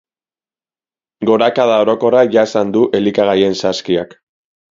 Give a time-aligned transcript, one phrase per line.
[1.29, 4.19] Gorakada orokorra jasan du elikagaien saskiak.